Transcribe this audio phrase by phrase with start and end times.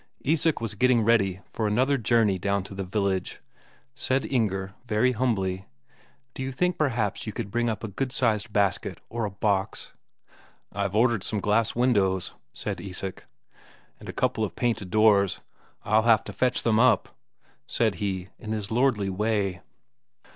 [0.25, 3.39] Isak was getting ready for another journey down to the village.
[3.93, 5.67] Said Inger very humbly:
[6.33, 9.93] "Do you think perhaps you could bring up a good sized basket, or a box?"
[10.71, 13.27] "I've ordered some glass windows," said Isak.
[13.99, 15.41] "and a couple of painted doors.
[15.85, 17.09] I'll have to fetch them up,"
[17.67, 19.61] said he in his lordly way.